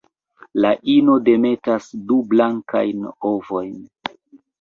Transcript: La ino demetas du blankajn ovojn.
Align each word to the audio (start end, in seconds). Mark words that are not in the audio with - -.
La 0.63 0.69
ino 0.93 1.17
demetas 1.27 1.89
du 2.13 2.17
blankajn 2.31 3.05
ovojn. 3.33 3.77